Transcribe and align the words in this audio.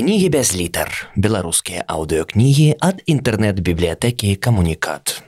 кнігі 0.00 0.28
без 0.32 0.56
літар 0.56 0.88
беларускія 1.12 1.82
аўдыокнігі 1.84 2.80
ад 2.80 3.02
інтэрнэт-бібліятэкі 3.04 4.32
камунікат 4.40 5.20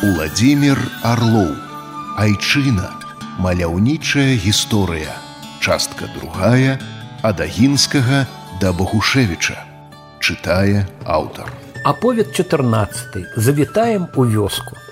Уладзімир 0.00 0.80
Арлоў 1.04 1.52
Айчына. 2.24 2.88
Маляўнічая 3.44 4.40
гісторыя. 4.40 5.12
Частка 5.60 6.08
другая 6.16 6.80
ад 7.20 7.44
агінскага 7.44 8.24
да 8.64 8.72
Багушевіча 8.72 9.60
чытае 10.24 10.88
аўтар. 11.04 11.52
Аповед 11.84 12.32
14 12.32 13.36
завітаем 13.36 14.08
у 14.16 14.24
вёску 14.24 14.87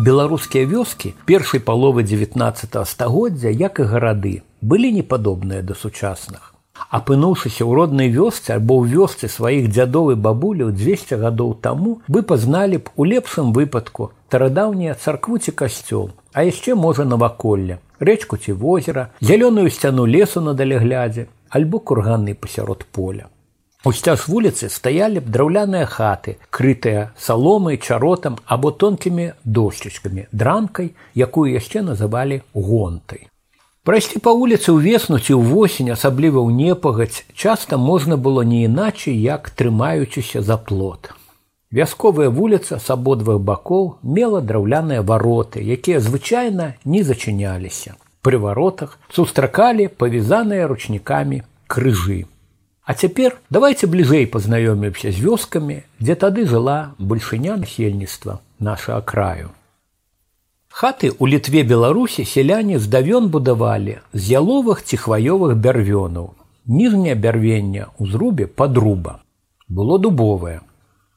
беларускія 0.00 0.64
вёскі 0.64 1.12
першай 1.28 1.60
паловы 1.60 2.02
19 2.02 2.76
стагоддзя 2.88 3.50
як 3.52 3.80
і 3.80 3.88
гарады 3.90 4.32
былі 4.60 4.92
непадобныя 4.96 5.62
да 5.62 5.74
сучасных. 5.76 6.54
Апынуўшыся 6.88 7.68
ў 7.68 7.72
роднай 7.76 8.08
вёсцы 8.08 8.56
альбо 8.56 8.80
ў 8.80 8.96
вёсцы 8.96 9.28
сваіх 9.28 9.68
дзядоў 9.68 10.12
і 10.12 10.20
бабуляў 10.26 10.72
200 10.72 11.20
гадоў 11.20 11.52
таму 11.66 12.00
вы 12.08 12.22
пазналі 12.22 12.80
б 12.80 12.94
у 12.96 13.04
лепшым 13.04 13.52
выпадку 13.52 14.08
старадаўнія 14.30 14.94
царкву 14.94 15.36
ці 15.36 15.52
касцёл 15.52 16.08
а 16.32 16.48
яшчэ 16.48 16.78
можа 16.86 17.04
наваколле 17.04 17.78
рэчку 18.00 18.40
ці 18.40 18.56
возера 18.64 19.10
зялёную 19.20 19.68
сцяну 19.68 20.06
лесу 20.06 20.40
на 20.40 20.54
даляглядзе 20.54 21.28
альбо 21.50 21.78
курганы 21.78 22.34
пасярод 22.34 22.86
поля 22.96 23.28
Усцяж 23.82 24.28
вуліцы 24.28 24.68
стаялі 24.68 25.24
б 25.24 25.32
драўляныя 25.32 25.86
хаты, 25.88 26.36
крытыя 26.52 27.16
саломай, 27.16 27.78
чаротам 27.80 28.36
або 28.44 28.72
тонкімі 28.76 29.32
дошчачкамі, 29.44 30.26
дранкай, 30.32 30.92
якую 31.16 31.48
яшчэ 31.48 31.80
называлі 31.80 32.42
гонтай. 32.52 33.30
Прайсці 33.88 34.20
па 34.20 34.34
вуліцы 34.36 34.76
ўвеснуць 34.76 35.32
і 35.32 35.40
ўвосень, 35.40 35.88
асабліва 35.96 36.44
ў 36.44 36.52
непагаць, 36.52 37.24
часта 37.32 37.80
можна 37.80 38.20
было 38.20 38.44
не 38.44 38.68
іначай, 38.68 39.16
як 39.16 39.48
трымаючыся 39.48 40.44
за 40.44 40.60
плот. 40.60 41.16
Вясковая 41.72 42.28
вуліца 42.28 42.76
з 42.76 42.90
абодвых 42.92 43.40
бакоў 43.40 43.96
мела 44.02 44.42
драўляныя 44.44 45.00
вароты, 45.00 45.64
якія 45.64 46.04
звычайна 46.04 46.76
не 46.84 47.00
зачыняліся. 47.00 47.96
Пры 48.20 48.36
варотах 48.36 49.00
сустракалі 49.08 49.88
павязаныя 49.88 50.68
ручнікамі 50.68 51.40
крыжы. 51.64 52.28
А 52.90 52.94
цяпер 52.94 53.36
давайте 53.54 53.86
бліжэй 53.86 54.24
пазнаёмімся 54.26 55.12
з 55.14 55.22
вёскамі, 55.22 55.74
дзе 56.02 56.14
тады 56.22 56.42
жыла 56.52 56.78
бальшыня 56.98 57.54
насельніцтва 57.54 58.32
наша 58.58 58.96
краю. 59.10 59.50
Хаты 60.78 61.10
ў 61.14 61.30
літве 61.34 61.62
беларусі 61.72 62.24
сяляне 62.30 62.80
здавён 62.86 63.28
будавалі 63.36 63.94
з 64.12 64.34
яловых 64.34 64.82
ці 64.82 64.98
хваёвых 65.02 65.54
бярвёнаў. 65.66 66.26
Ніжняе 66.66 67.14
бярвення 67.14 67.86
ў 67.94 68.10
зрубе 68.10 68.48
падруба. 68.50 69.14
Было 69.68 70.00
дубовае. 70.08 70.58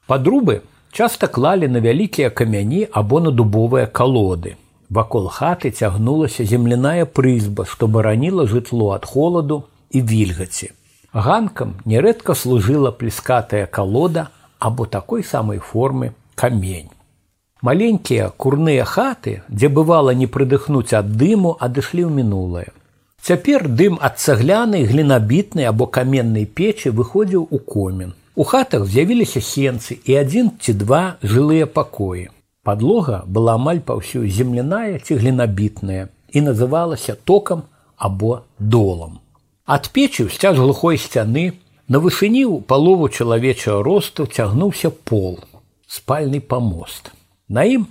Падрубы 0.06 0.62
часта 0.92 1.26
клалі 1.26 1.72
на 1.74 1.82
вялікія 1.82 2.30
камяні 2.30 2.86
або 3.02 3.18
на 3.26 3.34
дубовыя 3.34 3.90
калоды. 3.90 4.54
Вакол 4.90 5.26
хаты 5.26 5.74
цягнулася 5.74 6.46
земляная 6.54 7.02
прызба, 7.02 7.66
што 7.66 7.90
бараніла 7.90 8.46
жытло 8.46 8.94
ад 8.94 9.10
холаду 9.10 9.64
і 9.90 10.06
вільгаці. 10.14 10.70
Ганкам 11.14 11.76
нярэдка 11.84 12.34
служыла 12.34 12.90
плескатая 12.90 13.66
калода 13.66 14.30
або 14.58 14.84
такой 14.84 15.22
самай 15.22 15.58
формы 15.58 16.12
камень. 16.34 16.90
Маленькія 17.62 18.30
курныя 18.36 18.84
хаты, 18.84 19.42
дзе 19.48 19.68
бывала 19.68 20.10
не 20.10 20.26
прыдыхнуць 20.26 20.92
ад 20.92 21.14
дыму, 21.16 21.54
адышлі 21.60 22.02
ў 22.04 22.10
мінулае. 22.10 22.74
Цяпер 23.22 23.68
дым 23.70 23.96
ад 24.02 24.18
цаглянай 24.18 24.84
глінабітнай 24.90 25.70
або 25.70 25.86
каменнай 25.86 26.44
печы 26.44 26.90
выходзіў 26.90 27.46
у 27.48 27.58
комін. 27.62 28.12
У 28.34 28.42
хатах 28.42 28.84
з'явіліся 28.84 29.40
сенцы 29.40 29.96
і 30.04 30.18
адзін 30.18 30.50
ці 30.60 30.74
два 30.74 31.16
жылыя 31.22 31.70
пакоі. 31.70 32.28
Падлога 32.66 33.22
была 33.24 33.54
амаль 33.54 33.80
паўсюль 33.80 34.26
земляная 34.28 34.98
ці 34.98 35.14
глінабітная 35.22 36.08
і 36.34 36.42
называлася 36.42 37.14
токам 37.14 37.62
або 37.96 38.42
долам. 38.58 39.23
Ад 39.66 39.88
печы 39.88 40.28
сцяж 40.28 40.58
глухой 40.58 40.98
сцяны 41.00 41.56
на 41.88 41.96
вышыні 41.96 42.44
ў 42.44 42.60
палову 42.68 43.08
чалавечага 43.08 43.80
росту 43.80 44.26
цягнуўся 44.28 44.90
пол, 44.92 45.40
спальны 45.88 46.40
памост. 46.44 47.08
На 47.48 47.64
ім 47.64 47.88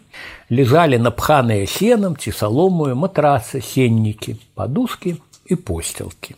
лежалі 0.53 1.01
напханыя 1.01 1.66
сенам 1.66 2.13
ці 2.13 2.29
саломую 2.29 2.94
матрацы, 2.94 3.57
сеннікі, 3.57 4.38
падушкі 4.53 5.17
і 5.50 5.57
посцілкі. 5.57 6.38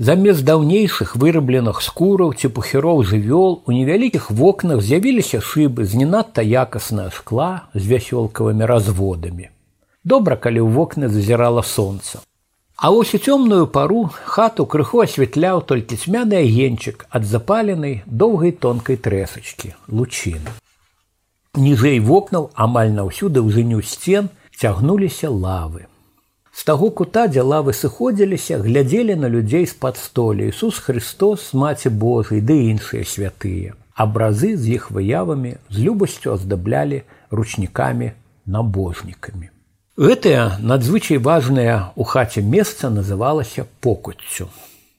Замест 0.00 0.48
даўнейшых 0.48 1.12
вырабленых 1.20 1.84
скураў 1.84 2.32
ці 2.32 2.48
пухіроў 2.48 3.04
жывёл 3.04 3.60
у 3.68 3.70
невялікіх 3.70 4.32
вокнах 4.32 4.80
з'явіліся 4.80 5.44
шыбы 5.44 5.84
з 5.84 6.00
не 6.00 6.08
надта 6.08 6.40
якаснае 6.40 7.10
шкла 7.12 7.68
з 7.76 7.84
вясёлкавымі 7.84 8.64
разводамі. 8.64 9.52
Добра, 10.04 10.40
калі 10.40 10.64
ў 10.64 10.72
вокны 10.72 11.12
зазірала 11.12 11.60
сонца. 11.60 12.24
А 12.76 12.90
вось 12.90 13.14
у 13.14 13.18
цёмную 13.18 13.66
пару 13.66 14.10
хату 14.26 14.66
крыху 14.66 15.00
асвятляў 15.06 15.62
толькі 15.62 15.96
цьмяны 15.96 16.42
агеньчык 16.42 17.06
ад 17.08 17.24
запаленай 17.24 18.02
доўгай 18.06 18.50
тонкай 18.50 18.98
трэсачкі 18.98 19.74
лучыны. 19.88 20.50
Ніжэй 21.54 22.00
вокнаў 22.02 22.50
амаль 22.58 22.90
наўсюды 22.90 23.46
ўжыню 23.46 23.78
сцен 23.86 24.28
цягнуліся 24.58 25.30
лавы. 25.30 25.86
З 26.50 26.66
таго 26.66 26.90
кута, 26.90 27.26
дзе 27.30 27.46
лавы 27.46 27.72
сыходзіліся, 27.74 28.58
глядзелі 28.66 29.14
на 29.22 29.30
людзей 29.30 29.66
з-пад 29.66 29.96
столі 29.96 30.50
Ісус 30.50 30.78
Христос, 30.78 31.54
маці 31.54 31.94
Божай 31.94 32.42
ды 32.42 32.58
іншыя 32.74 33.06
святыя. 33.06 33.78
Абразы 33.94 34.56
з 34.58 34.74
іх 34.78 34.90
выявамі 34.90 35.58
з 35.70 35.78
любасцю 35.78 36.34
аздаблялі 36.34 37.02
ручнікамі 37.30 38.14
набожнікамі. 38.46 39.53
Гэтае 39.94 40.58
надзвычай 40.58 41.18
важнае 41.22 41.94
ў 41.94 42.02
хаце 42.02 42.42
месца 42.42 42.88
называлася 42.90 43.62
покуццю. 43.78 44.48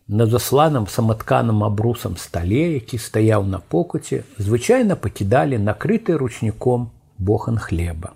На 0.08 0.26
засланым 0.26 0.88
саматканым 0.88 1.66
абрусам 1.68 2.16
стале, 2.16 2.80
які 2.80 2.96
стаяў 2.96 3.44
на 3.44 3.60
покуце, 3.60 4.24
звычайна 4.40 4.96
пакідалі 4.96 5.60
накрыты 5.60 6.16
ручніком 6.16 6.88
бохан 7.18 7.60
хлеба. 7.60 8.16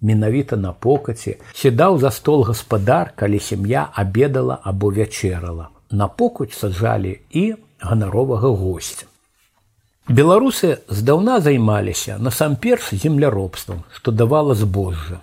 Менавіта 0.00 0.56
на 0.56 0.72
покаце 0.72 1.36
сідаў 1.52 2.00
за 2.00 2.10
стол 2.10 2.48
гаспадар, 2.48 3.12
калі 3.12 3.36
сям'я 3.36 3.90
абедала 3.92 4.58
або 4.64 4.88
вячэрала. 4.88 5.68
На 5.90 6.08
покуць 6.08 6.56
саджалі 6.56 7.20
і 7.30 7.54
ганаровага 7.84 8.48
госця. 8.48 9.04
Беларусы 10.08 10.78
здаўна 10.88 11.40
займаліся 11.44 12.16
насамперш 12.16 12.94
земляробствам, 12.96 13.84
што 13.92 14.08
давала 14.10 14.54
збожжа. 14.54 15.20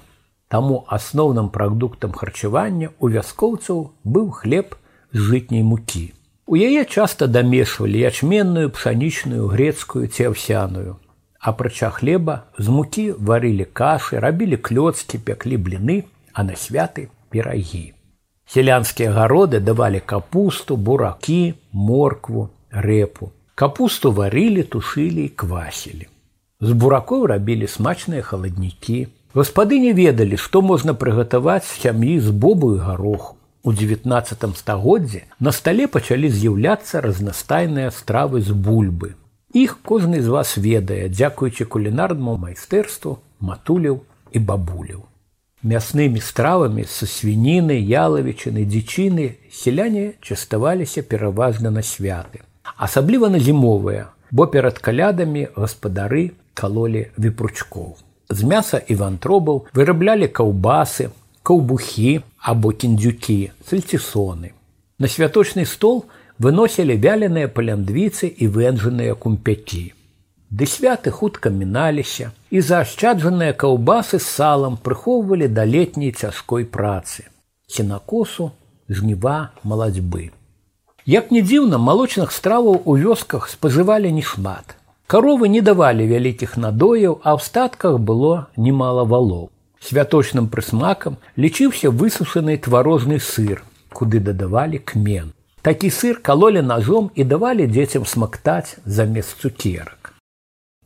Таму 0.48 0.86
асноўным 0.88 1.50
прадуктам 1.50 2.12
харчавання 2.12 2.92
у 3.00 3.10
вяскоўцаў 3.10 3.80
быў 4.04 4.30
хлеб 4.32 4.78
з 5.12 5.18
жытняй 5.30 5.64
мукі. 5.64 6.14
У 6.46 6.56
яе 6.56 6.86
часта 6.86 7.26
дамешвалі 7.28 7.98
ячменную, 8.06 8.70
пшанічную, 8.70 9.48
грецкую 9.50 10.08
ці 10.08 10.30
аўсяную. 10.30 11.02
Апрача 11.40 11.90
хлеба 11.90 12.44
з 12.58 12.70
мукі 12.70 13.12
варылі 13.18 13.66
кашы, 13.66 14.22
рабілі 14.22 14.58
клёцкі, 14.58 15.18
пяклі 15.18 15.58
бліны, 15.58 15.98
а 16.34 16.44
на 16.44 16.54
святы 16.54 17.10
перагі. 17.30 17.94
Селянскія 18.46 19.12
гароды 19.12 19.60
давалі 19.60 20.00
капусту, 20.06 20.78
буракі, 20.78 21.56
моркву, 21.72 22.50
рэпу. 22.70 23.32
Капусту 23.56 24.12
варылі, 24.12 24.64
тушылі 24.64 25.26
і 25.26 25.34
квасілі. 25.34 26.08
З 26.62 26.72
буракоў 26.72 27.26
рабілі 27.34 27.68
смачныя 27.68 28.22
халаднікі, 28.22 29.08
Гаспадыні 29.36 29.92
ведалі, 29.92 30.38
што 30.40 30.62
можна 30.64 30.94
прыгатаваць 30.96 31.68
сям'і 31.68 32.20
з 32.24 32.32
бобу 32.32 32.76
і 32.76 32.78
гароху. 32.80 33.36
У 33.68 33.74
19 33.74 34.46
стагоддзе 34.56 35.24
на 35.40 35.52
стале 35.52 35.88
пачалі 35.92 36.30
з'яўляцца 36.32 37.02
разнастайныя 37.04 37.92
стравы 37.92 38.40
з 38.40 38.56
бульбы. 38.56 39.10
Іх 39.52 39.80
кожны 39.84 40.22
з 40.22 40.32
вас 40.32 40.56
ведае, 40.56 41.10
дзякуючы 41.10 41.68
кулінарнаму 41.68 42.38
майстэрству, 42.46 43.18
матуляў 43.40 44.00
і 44.32 44.40
бабуляў. 44.40 45.04
Мяснымі 45.64 46.24
стравамі 46.24 46.88
са 46.88 47.04
свініны, 47.04 47.76
ялавічыны, 47.76 48.64
дзічыны 48.64 49.30
селяне 49.52 50.08
частаваліся 50.22 51.04
пераважна 51.04 51.76
на 51.76 51.84
святы. 51.84 52.40
Асабліва 52.78 53.28
на 53.28 53.44
зімовыя, 53.44 54.08
бо 54.32 54.48
перад 54.48 54.80
калядамі 54.80 55.48
гаспадары 55.60 56.32
калолі 56.54 57.08
віпручкоў. 57.18 57.98
З 58.30 58.44
мяса 58.44 58.78
і 58.78 58.96
вантробаў 58.96 59.66
выраблялі 59.74 60.28
каўбасы, 60.28 61.10
каўбухі 61.44 62.22
або 62.42 62.72
кіндзюкі, 62.72 63.52
сальцісоны. 63.70 64.54
На 64.98 65.08
святочны 65.08 65.66
стол 65.66 66.06
выносілі 66.40 66.96
вяленыя 66.98 67.48
паляндвіцы 67.48 68.28
і 68.28 68.48
вэнжаныя 68.48 69.16
кумпякі. 69.16 69.94
Ды 70.50 70.66
святы 70.66 71.12
хутка 71.12 71.50
міналіся, 71.50 72.32
і 72.50 72.62
заашчаджаныя 72.62 73.54
каўбасы 73.54 74.20
з 74.20 74.28
салам 74.28 74.78
прыхоўвалі 74.78 75.48
да 75.52 75.66
летняй 75.66 76.12
цяжкой 76.12 76.66
працы. 76.66 77.28
Сенакосу 77.68 78.52
жніва 78.90 79.52
малацьбы. 79.64 80.32
Як 81.06 81.30
не 81.32 81.42
дзіўна, 81.42 81.78
малочных 81.78 82.32
страваў 82.32 82.82
у 82.86 82.98
вёсках 82.98 83.50
спажывалі 83.50 84.12
нешмат. 84.12 84.78
Каровы 85.08 85.50
не 85.54 85.62
давалі 85.62 86.08
вялікіх 86.10 86.58
надояў, 86.58 87.20
а 87.22 87.38
ў 87.38 87.40
статках 87.46 88.00
было 88.02 88.50
немало 88.58 89.06
валоў. 89.06 89.52
Святочным 89.78 90.50
прысмакам 90.50 91.22
лічыўся 91.38 91.94
высушаны 91.94 92.58
тварожны 92.58 93.20
сыр, 93.22 93.62
куды 93.94 94.18
дадавалі 94.20 94.82
кмен. 94.82 95.30
Такі 95.62 95.94
сыр 95.94 96.18
калолі 96.26 96.66
ножом 96.66 97.12
і 97.14 97.24
давалі 97.24 97.70
дзецям 97.70 98.06
смактаць 98.06 98.82
замест 98.86 99.38
цукерак. 99.42 100.14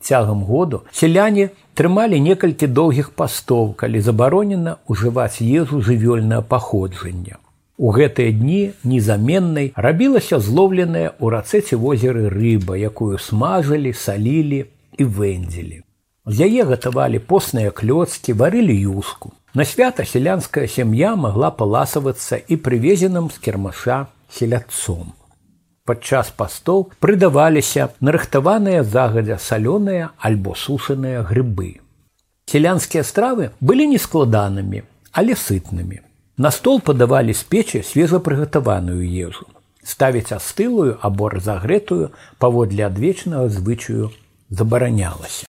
Цягам 0.03 0.43
году 0.43 0.83
сяляне 0.91 1.51
трымалі 1.79 2.19
некалькі 2.19 2.67
доўгіх 2.67 3.15
пастоў, 3.15 3.71
калі 3.79 4.03
забаронена 4.03 4.79
ўжываць 4.87 5.39
езу 5.39 5.79
жывёльнае 5.79 6.43
паходжання. 6.43 7.39
У 7.79 7.93
гэтыя 7.95 8.35
дні 8.35 8.73
незаменнай 8.83 9.71
рабілася 9.79 10.37
злоўленая 10.43 11.15
ў 11.15 11.25
рацэце 11.31 11.77
возеры 11.79 12.27
рыба, 12.27 12.75
якую 12.75 13.15
смажылі, 13.15 13.93
салілі 13.95 14.65
і 14.99 15.03
вэндзілі. 15.07 15.77
З 16.27 16.35
яе 16.43 16.67
гатавалі 16.67 17.23
посныя 17.23 17.71
клёцкі, 17.71 18.35
варылі 18.35 18.75
юску. 18.75 19.31
На 19.55 19.63
свята 19.63 20.03
сялянская 20.03 20.67
сям'я 20.67 21.15
магла 21.15 21.55
паласавацца 21.55 22.35
і 22.35 22.59
прывезеным 22.59 23.31
з 23.31 23.39
кірмаша 23.39 24.11
селядцом. 24.27 25.15
Падчас 25.87 26.35
пастоў 26.35 26.91
прыдаваліся 26.99 27.95
нарыхтаваныя 28.03 28.83
загадзя 28.83 29.39
салёныя 29.39 30.11
альбо 30.19 30.51
сушаныя 30.51 31.23
грыбы. 31.23 31.79
Селянскія 32.43 33.07
стравы 33.07 33.55
былі 33.63 33.87
нескладанымі, 33.95 34.83
але 35.15 35.39
сытнымі. 35.39 36.08
На 36.39 36.51
стол 36.55 36.79
падавалі 36.79 37.33
з 37.35 37.43
печы 37.43 37.79
свежапрыгатаваную 37.83 39.03
ежу. 39.03 39.43
Ставіць 39.83 40.31
астылую 40.31 40.95
або 41.03 41.27
разагретую 41.33 42.15
паводле 42.39 42.85
адвечнага 42.87 43.49
звычаю 43.51 44.07
забаранялася. 44.47 45.43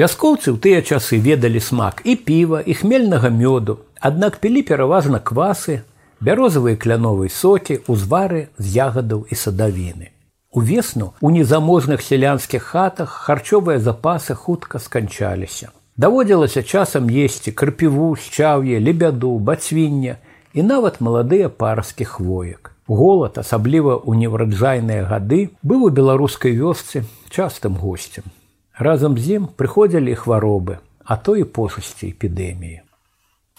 Вяскоўцы 0.00 0.48
ў 0.48 0.56
тыя 0.64 0.80
часы 0.80 1.20
ведалі 1.20 1.60
смак 1.60 2.00
і 2.08 2.16
піва 2.16 2.64
і 2.64 2.72
хмельнага 2.72 3.28
мёду, 3.28 3.76
аднак 4.00 4.40
пілі 4.40 4.64
пераважна 4.72 5.20
квасы, 5.20 5.84
бярозавыя 6.24 6.80
кляновыя 6.80 7.28
сокі, 7.28 7.84
узвары 7.84 8.48
з 8.56 8.72
ягадаў 8.80 9.28
і 9.28 9.34
садавіны. 9.36 10.08
Увесну 10.48 11.12
у 11.20 11.28
незаможных 11.36 12.00
сялянскіх 12.00 12.72
хатах 12.72 13.12
харчовыя 13.28 13.76
запасы 13.76 14.32
хутка 14.32 14.80
сканчаліся. 14.80 15.68
Даводзілася 15.96 16.62
часам 16.62 17.06
есці 17.06 17.52
крапіву, 17.52 18.16
шчаўе, 18.16 18.80
лебяду, 18.82 19.38
бацвіння 19.38 20.16
і 20.52 20.62
нават 20.62 21.00
маладыя 21.00 21.48
парскі 21.48 22.04
хвоек. 22.04 22.72
Голад, 22.86 23.38
асабліва 23.38 24.02
ў 24.02 24.26
невраджайныя 24.26 25.06
гады, 25.06 25.54
быў 25.62 25.86
у 25.86 25.90
беларускай 25.94 26.52
вёсцы 26.58 27.06
частым 27.30 27.78
госцем. 27.78 28.26
Разам 28.74 29.14
з 29.14 29.38
ім 29.38 29.46
прыходзілі 29.54 30.18
хваробы, 30.18 30.82
а 31.06 31.16
то 31.16 31.38
і 31.38 31.46
пошасці 31.46 32.10
эпідэміі. 32.10 32.82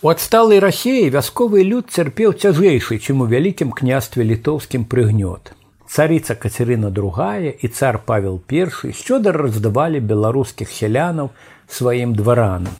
У 0.04 0.12
адсталай 0.12 0.60
рассеі 0.60 1.08
вясковы 1.10 1.64
люд 1.64 1.88
цярпеў 1.88 2.36
цяжэйшы, 2.36 3.00
чым 3.00 3.24
у 3.24 3.32
вялікім 3.32 3.72
княстве 3.72 4.28
літоўскім 4.28 4.84
прыгнёт. 4.84 5.56
Царыца 5.96 6.36
Кацярына 6.36 6.90
другая 6.92 7.52
і 7.56 7.68
цар 7.72 8.02
Павел 8.06 8.42
I 8.52 8.66
шчодар 8.92 9.38
раздавалі 9.40 10.02
беларускіх 10.04 10.68
сялянаў 10.68 11.30
сваім 11.72 12.16
дваранам. 12.16 12.74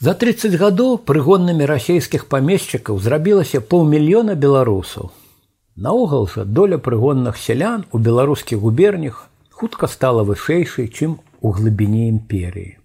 За 0.00 0.14
30 0.22 0.56
гадоў 0.58 0.98
прыгоннымі 1.10 1.68
расійскіх 1.70 2.24
памешчыкаў 2.26 2.98
зрабілася 2.98 3.60
паўмільёна 3.60 4.34
беларусаў. 4.34 5.12
Наогул 5.76 6.26
жа 6.26 6.42
доля 6.44 6.78
прыгонных 6.78 7.38
сялян 7.38 7.86
у 7.92 8.02
беларускіх 8.02 8.58
губернях 8.58 9.28
хутка 9.54 9.86
стала 9.86 10.26
вышэйшай, 10.26 10.90
чым 10.90 11.22
у 11.40 11.54
глыбіні 11.54 12.08
імперіі. 12.08 12.78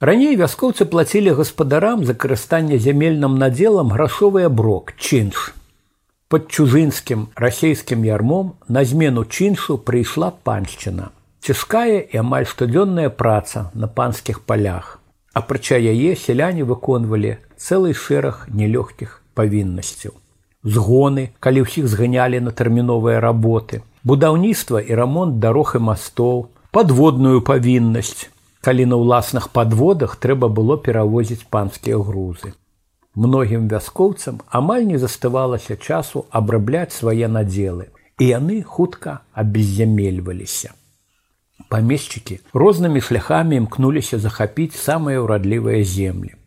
Раней 0.00 0.32
вяскоўцы 0.40 0.88
плацілі 0.88 1.36
гаспадарам 1.36 2.08
за 2.08 2.14
карыстанне 2.14 2.78
зямельным 2.78 3.36
надзелам 3.36 3.92
грашовы 3.92 4.48
аброк 4.48 4.96
чынш. 4.96 5.52
Пад 6.28 6.50
чужынскім 6.52 7.20
расійскім 7.40 8.02
ярмом 8.04 8.48
на 8.68 8.84
змену 8.84 9.22
чыншу 9.24 9.78
прыйшла 9.80 10.28
паншчына. 10.48 11.08
Цяжкая 11.40 12.04
і 12.04 12.20
амаль 12.20 12.44
штодзённая 12.50 13.08
праца 13.08 13.70
на 13.72 13.88
панскіх 13.88 14.42
палях. 14.44 15.00
Апрача 15.32 15.80
яе 15.80 16.12
сяляне 16.20 16.68
выконвалі 16.68 17.32
цэлый 17.56 17.96
шэраг 17.96 18.44
нелёгкіх 18.52 19.16
павіннасцяў. 19.32 20.12
Згоны, 20.76 21.32
калі 21.40 21.64
ўсіх 21.64 21.88
зганялі 21.88 22.44
на 22.44 22.52
тэрміновыя 22.52 23.24
работы, 23.24 23.80
будаўніцтва 24.04 24.84
і 24.84 25.00
рамонт 25.00 25.40
дарог 25.40 25.80
і 25.80 25.84
мастоў, 25.88 26.52
подводную 26.76 27.40
павіннасць, 27.40 28.28
калі 28.60 28.84
на 28.92 29.00
ўласных 29.00 29.48
подводах 29.48 30.20
трэба 30.20 30.52
было 30.52 30.76
перавозіць 30.76 31.48
панскія 31.48 31.96
грузы. 31.96 32.52
Многім 33.18 33.66
вяскоўцам 33.66 34.36
амаль 34.58 34.84
не 34.86 34.98
заставалася 35.02 35.74
часу 35.76 36.26
абрабляць 36.30 36.94
свае 36.94 37.26
надзелы, 37.26 37.86
і 38.22 38.28
яны 38.30 38.58
хутка 38.62 39.14
абеззямельваліся. 39.34 40.70
Памесчыкі 41.72 42.38
рознымі 42.54 43.02
шляхамі 43.02 43.58
імкнуліся 43.58 44.22
захапіць 44.22 44.78
самыя 44.78 45.24
ўрадлівыя 45.24 45.82
землі. 45.82 46.38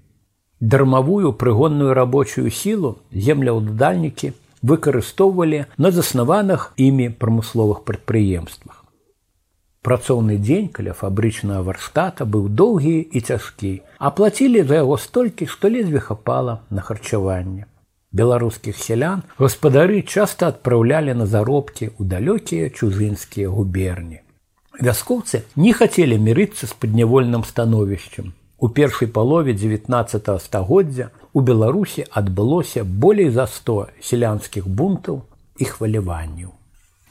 Дармавую 0.62 1.34
прыгонную 1.44 1.92
рабочую 1.98 2.48
сілу 2.48 2.96
земляўдальнікі 3.12 4.32
выкарыстоўвалі 4.64 5.66
на 5.78 5.92
заснаваных 5.92 6.72
імі 6.78 7.10
прамысловых 7.20 7.84
прадпрыемствах. 7.84 8.81
Працоўны 9.82 10.38
дзень 10.38 10.68
каля 10.70 10.94
фабрычнага 10.94 11.64
варштата 11.66 12.26
быў 12.34 12.50
доўгі 12.54 12.98
і 13.02 13.20
цяжкі, 13.20 13.72
а 13.98 14.12
плацілі 14.14 14.62
за 14.70 14.82
яго 14.84 14.98
столькі, 15.02 15.48
што 15.50 15.74
ледзьве 15.74 16.00
хапала 16.00 16.62
на 16.70 16.82
харчаванне. 16.86 17.66
Беларускіх 18.12 18.78
сялян 18.78 19.24
гаспадары 19.40 20.04
часта 20.04 20.52
адпраўлялі 20.54 21.18
на 21.18 21.26
заробкі 21.26 21.90
ў 21.98 22.02
далёкія 22.14 22.70
чужынскія 22.70 23.50
губерні. 23.50 24.22
Вяскоўцы 24.78 25.44
не 25.56 25.74
хацелі 25.74 26.22
мірыцца 26.30 26.70
з 26.70 26.78
паднявольным 26.78 27.44
становішчам. 27.48 28.34
У 28.62 28.70
першай 28.70 29.08
палове 29.08 29.58
19 29.58 30.30
стагоддзя 30.46 31.10
у 31.34 31.42
Беларусі 31.42 32.06
адбылося 32.12 32.84
болей 32.84 33.34
за 33.34 33.50
100 33.50 33.88
сялянскіх 33.98 34.68
бунтаў 34.68 35.24
і 35.58 35.66
хваляванняў. 35.66 36.54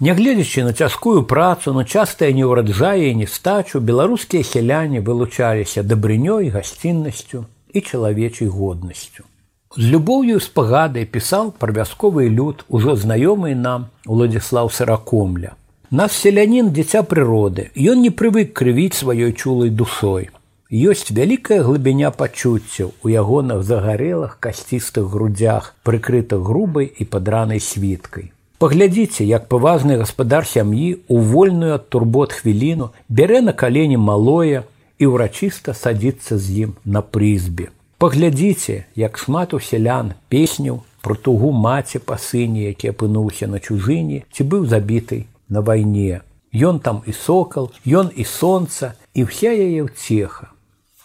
Нягледзячы 0.01 0.65
на 0.65 0.73
цяжкую 0.73 1.25
працу, 1.29 1.75
на 1.77 1.85
частыя 1.85 2.33
неўраджае 2.33 3.11
і 3.11 3.17
нестачу 3.21 3.81
беларускія 3.85 4.41
сяляне 4.43 5.03
вылучаліся 5.05 5.85
дабрынёй, 5.85 6.49
гасціннасцю 6.55 7.45
і 7.73 7.81
чалавечай 7.81 8.49
годнасцю. 8.49 9.29
З 9.77 9.93
любоўю 9.93 10.41
спагадай 10.41 11.05
пісаў 11.05 11.53
пра 11.53 11.77
вясковы 11.77 12.33
люд 12.33 12.65
ужо 12.69 12.97
знаёмы 12.97 13.53
нам 13.55 13.87
Уладзіслаў 14.07 14.73
сыракомля. 14.73 15.53
Нас 15.91 16.17
селянін 16.17 16.73
дзіця 16.73 17.05
прыроды, 17.05 17.69
Ён 17.77 18.01
не 18.01 18.09
прывык 18.09 18.57
крывіць 18.57 18.97
сваёй 19.05 19.37
чулай 19.37 19.69
душой. 19.69 20.31
Ёсць 20.73 21.13
вялікая 21.13 21.63
глыбіня 21.63 22.11
пачуццяў 22.11 22.97
у 23.05 23.09
ягоных 23.13 23.63
загарелых 23.69 24.41
касцістых 24.41 25.13
грудзях, 25.13 25.75
прыкрытых 25.85 26.41
грубай 26.41 26.89
і 26.89 27.05
падранай 27.05 27.61
світкай. 27.61 28.33
Паглядзіце, 28.61 29.25
як 29.25 29.49
паважны 29.49 29.97
гаспадар 29.97 30.45
сям'і 30.45 31.01
у 31.09 31.19
вольную 31.25 31.73
ад 31.79 31.87
турбот 31.89 32.35
хвіліну 32.37 32.91
бярэ 33.09 33.41
на 33.41 33.53
калені 33.57 33.97
малое 33.97 34.65
і 35.01 35.07
ўрачыста 35.09 35.73
садзіцца 35.73 36.37
з 36.37 36.69
ім 36.69 36.75
на 36.85 37.01
прызбе. 37.01 37.71
Паглядзіце, 37.97 38.85
як 39.01 39.17
шмат 39.17 39.55
у 39.57 39.61
сялян 39.65 40.11
песняў 40.29 40.83
пра 41.01 41.17
тугу 41.17 41.53
маці 41.57 42.03
па 42.05 42.19
сыне, 42.21 42.69
які 42.69 42.93
апынуўся 42.93 43.49
на 43.49 43.63
чужыне 43.65 44.29
ці 44.29 44.45
быў 44.45 44.69
забіты 44.69 45.25
на 45.49 45.65
вайне. 45.65 46.21
Ён 46.53 46.85
там 46.85 47.01
і 47.09 47.17
сокал, 47.17 47.71
ён 47.87 48.13
і 48.13 48.29
сонца 48.29 48.93
і 49.17 49.25
вся 49.25 49.55
яе 49.57 49.89
ўцеха. 49.89 50.53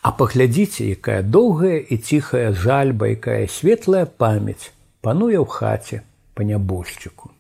А 0.04 0.12
паглядзіце, 0.12 0.92
якая 1.00 1.24
доўгая 1.24 1.80
і 1.80 1.96
ціхая 2.04 2.52
жальба, 2.52 3.16
якая 3.16 3.48
светлая 3.48 4.04
памяць 4.04 4.76
пануе 5.00 5.40
ў 5.40 5.48
хаце 5.48 6.04
па 6.36 6.44
нябожчыку. 6.44 7.35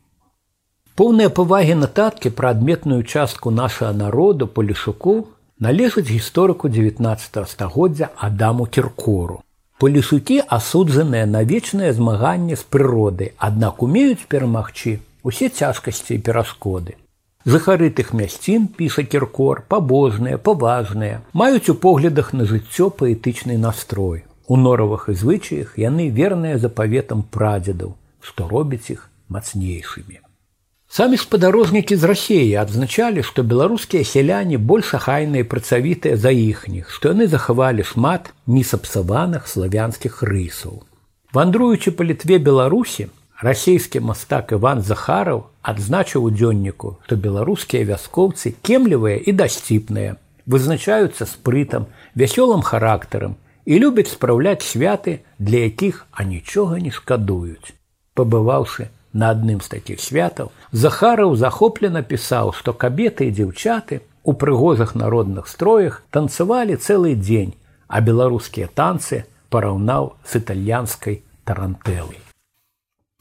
Поўныя 0.95 1.29
павагі 1.37 1.73
нататкі 1.75 2.29
пра 2.35 2.49
адметную 2.55 3.03
частку 3.03 3.51
нашага 3.51 3.91
народу 4.01 4.47
полішуку 4.47 5.15
належаць 5.65 6.07
гісторыку 6.07 6.69
19 6.71 7.49
стагоддзя 7.53 8.07
Адаму 8.27 8.65
кіркору. 8.65 9.41
Полішукі 9.83 10.39
асуджаныя 10.57 11.25
на 11.27 11.41
вечнае 11.43 11.91
змаганне 11.91 12.55
з 12.55 12.63
прыродай, 12.63 13.33
аднак 13.35 13.83
умеюць 13.83 14.23
перамагчы 14.31 14.93
усе 15.21 15.49
цяжкасці 15.49 16.15
і 16.15 16.21
перашкоды. 16.29 16.95
Жыхары 17.43 17.91
тых 17.91 18.13
мясцін 18.15 18.71
піша 18.79 19.03
кіркор, 19.03 19.65
пабожныя, 19.67 20.39
паважныя, 20.39 21.21
маюць 21.33 21.67
у 21.67 21.75
поглядах 21.75 22.31
на 22.31 22.47
жыццё 22.47 22.87
паэтычны 22.87 23.57
настрой. 23.59 24.23
У 24.47 24.55
норавых 24.55 25.09
і 25.11 25.19
звычаях 25.19 25.75
яны 25.75 26.07
верныя 26.07 26.55
запаветам 26.57 27.27
прадзедаў, 27.35 27.97
што 28.21 28.47
робіць 28.47 28.95
іх 28.95 29.09
мацнейшымі. 29.27 30.24
Самі 30.95 31.17
спадарожнікі 31.17 31.95
з 31.99 32.07
рассеі 32.07 32.51
адзначалі, 32.55 33.19
што 33.29 33.43
беларускія 33.43 34.07
сяляне 34.07 34.55
больш 34.55 34.93
ахайныя 34.95 35.43
працавітыя 35.43 36.15
за 36.15 36.31
іхніх, 36.31 36.87
што 36.87 37.11
яны 37.11 37.27
захавалі 37.27 37.83
шмат 37.83 38.31
несапсаваных 38.47 39.49
славянскіх 39.51 40.23
рысаў. 40.23 40.87
Вандруючы 41.35 41.91
па 41.91 42.07
літве 42.07 42.39
Беларусі, 42.39 43.09
расійскі 43.43 44.05
мастак 44.07 44.55
Іван 44.55 44.87
Захараў 44.87 45.43
адзначыў 45.67 46.31
у 46.31 46.31
дзённіку, 46.31 46.95
што 47.03 47.19
беларускія 47.19 47.83
вяскоўцы 47.91 48.55
кемлівыя 48.63 49.19
і 49.19 49.35
дасціпныя, 49.43 50.15
вызначаюцца 50.47 51.27
спрытам, 51.27 51.91
вясёлым 52.15 52.63
характарам 52.63 53.35
і 53.67 53.83
любяць 53.83 54.13
спраўляць 54.15 54.63
святы, 54.63 55.19
для 55.43 55.67
якіх 55.67 56.05
анічога 56.15 56.79
не 56.79 56.95
шкадуюць. 56.95 57.75
Пабываўшы 58.15 58.95
на 59.15 59.31
адным 59.33 59.61
з 59.63 59.71
такіх 59.71 60.03
святаў 60.03 60.51
захараў 60.85 61.35
захоплена 61.39 62.03
пісаў 62.03 62.51
што 62.57 62.75
кабеты 62.85 63.31
і 63.31 63.35
дзяўчаты 63.39 64.01
у 64.23 64.33
прыгожых 64.41 64.95
народных 64.99 65.47
строях 65.47 66.03
танцавалі 66.11 66.75
цэлы 66.75 67.15
дзень 67.15 67.55
а 67.87 68.01
беларускія 68.01 68.67
танцы 68.81 69.23
параўнаў 69.49 70.13
з 70.27 70.41
італьянскай 70.41 71.21
тарантэлай. 71.47 72.19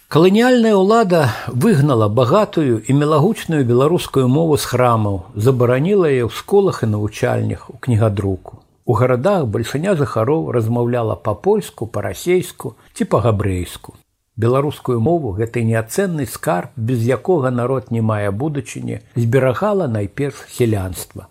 Каланіяльная 0.08 0.74
ўлада 0.78 1.22
выгнала 1.48 2.08
багатую 2.08 2.82
і 2.82 2.92
мелагучную 2.98 3.64
беларускую 3.66 4.26
мову 4.28 4.58
з 4.58 4.68
храмаў 4.70 5.16
забараніла 5.34 6.10
яе 6.10 6.26
ў 6.26 6.32
школах 6.34 6.82
і 6.86 6.90
навучальнях 6.94 7.66
у 7.70 7.78
кнігадруку. 7.86 8.62
У 8.84 8.92
гарадах 9.00 9.48
бальшыня 9.50 9.96
жыхароў 9.98 10.52
размаўляла 10.54 11.16
па-польску 11.16 11.90
па-расейску 11.90 12.76
ці 12.94 13.10
па-габрэйску 13.10 13.96
беларускую 14.36 14.98
мову 15.00 15.36
гэты 15.38 15.62
неацэнны 15.68 16.26
скарб 16.26 16.74
без 16.76 17.04
якога 17.18 17.50
народ 17.50 17.90
не 17.90 18.00
мае 18.00 18.30
будучыні 18.30 18.98
зберагала 19.14 19.86
найперш 19.86 20.42
сялянства 20.56 21.28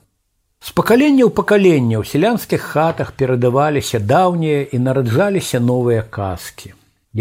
з 0.63 0.71
пакалення 0.71 1.25
ў 1.27 1.31
пакалення 1.37 1.97
ў 1.99 2.07
сялянскіх 2.07 2.61
хатах 2.73 3.09
перадаваліся 3.19 3.99
даўнія 3.99 4.61
і 4.71 4.77
нараджаліся 4.79 5.59
новыя 5.59 6.03
казкі. 6.17 6.71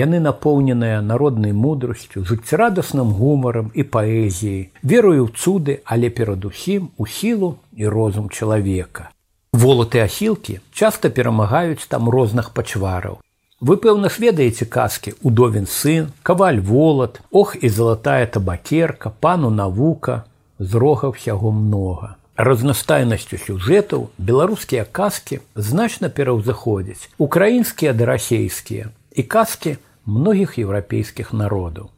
Яны 0.01 0.21
напоўненыя 0.27 1.01
народнай 1.07 1.51
мудрасцю 1.63 2.23
жыццярадасным 2.29 3.11
гумарам 3.19 3.73
і 3.75 3.83
паэзіяй 3.97 4.63
верую 4.93 5.27
ў 5.27 5.35
цуды 5.35 5.75
але 5.85 6.13
перадусім 6.21 6.87
у 6.97 7.09
сілу 7.17 7.51
і 7.75 7.91
розум 7.91 8.31
чалавека. 8.31 9.11
Волаты 9.53 10.07
асілкі 10.07 10.61
часта 10.71 11.11
перамагаюць 11.11 11.83
там 11.91 12.09
розных 12.15 12.55
пачвараў 12.55 13.19
Вы, 13.63 13.77
пэўна, 13.79 14.11
ведаеце 14.11 14.67
казкі 14.67 15.13
удовін 15.23 15.69
сын, 15.71 16.11
каваль 16.27 16.59
волат, 16.59 17.21
ох 17.31 17.55
і 17.55 17.69
залатая 17.71 18.27
табакерка, 18.27 19.13
пану 19.23 19.51
навука, 19.55 20.25
з 20.59 20.75
рога 20.75 21.15
ўсяго 21.15 21.53
многа. 21.55 22.19
Разнастайнасцю 22.35 23.39
сюжэтаў 23.39 24.09
беларускія 24.19 24.83
казкі 24.83 25.39
значна 25.55 26.11
пераўзаходзяць 26.11 27.07
украінскія 27.23 27.93
да 27.95 28.11
расейскія 28.11 28.91
і 29.15 29.23
казкі 29.23 29.77
многіх 30.11 30.59
еўрапейскіх 30.59 31.31
народаў. 31.31 31.95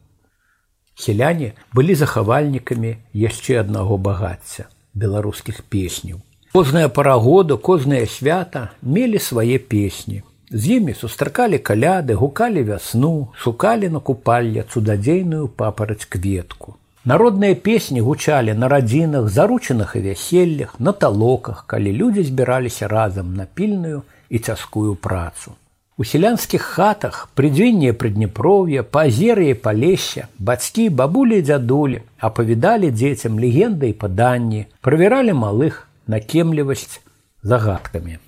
Селяне 0.93 1.53
былі 1.73 1.97
захавальнікамі 1.97 2.93
яшчэ 3.25 3.57
аднаго 3.65 3.97
багацця 3.97 4.69
беларускіх 4.93 5.65
песняў. 5.65 6.21
Кожная 6.53 6.93
пара 6.93 7.17
году, 7.17 7.57
кожнае 7.57 8.05
свята 8.05 8.69
мелі 8.85 9.17
свае 9.17 9.57
песні, 9.57 10.21
З 10.51 10.77
імі 10.77 10.93
сустракалі 10.93 11.57
каляды, 11.57 12.13
гукалі 12.13 12.63
вясну, 12.63 13.27
шукалі 13.33 13.89
на 13.89 13.99
купальля 13.99 14.63
цудадзейную 14.63 15.47
папараць 15.47 16.05
кветку. 16.05 16.75
Народныя 17.05 17.55
песні 17.55 18.01
гучалі 18.01 18.53
на 18.53 18.67
радзінах, 18.69 19.29
заручаных 19.29 19.95
і 19.97 20.01
вяселлях, 20.05 20.75
на 20.79 20.91
талоках, 20.91 21.63
калі 21.67 21.93
людзі 21.93 22.23
збіраліся 22.23 22.87
разам 22.87 23.33
на 23.33 23.45
пільную 23.45 24.01
і 24.29 24.39
цяжкую 24.39 24.95
працу. 24.95 25.53
У 25.97 26.05
сялянскіх 26.05 26.61
хатах 26.61 27.29
прыдзенне 27.33 27.93
прыднепроўя, 27.93 28.83
пазеры 28.83 29.49
і 29.49 29.53
палесся, 29.53 30.27
бацькі, 30.37 30.89
бабулі 30.89 31.41
дзядулі 31.41 32.03
апавядалі 32.19 32.91
дзецям 32.91 33.39
легенды 33.39 33.89
і 33.89 33.97
паданні, 33.97 34.67
правяралі 34.81 35.33
малых 35.33 35.87
на 36.05 36.19
кемлівасць 36.19 37.01
загадкамі 37.41 38.19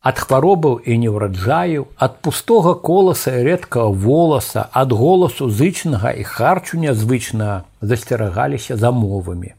ад 0.00 0.18
хваробаў 0.18 0.80
і 0.84 0.96
неўраджаю 1.04 1.86
ад 1.96 2.20
пустога 2.24 2.74
коласа 2.74 3.36
і 3.36 3.44
рэдкага 3.48 3.92
воласа 4.04 4.68
ад 4.72 4.92
голасу 4.92 5.50
зычнага 5.50 6.16
і 6.16 6.24
харчу 6.24 6.80
нязвычна 6.80 7.62
засцерагаліся 7.80 8.76
за 8.76 8.90
мовамі 8.90 9.54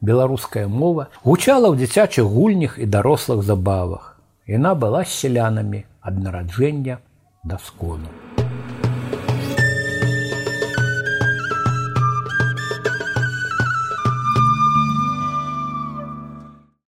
беларуская 0.00 0.68
мова 0.68 1.08
гучала 1.24 1.72
ў 1.72 1.80
дзіцячых 1.80 2.28
гульнях 2.28 2.78
і 2.78 2.86
дарослых 2.86 3.42
забавах. 3.42 4.20
Яна 4.46 4.74
была 4.74 5.02
з 5.04 5.10
сялянамі 5.16 5.84
ад 6.00 6.22
нараджэння 6.22 7.00
да 7.42 7.58
скону 7.58 8.25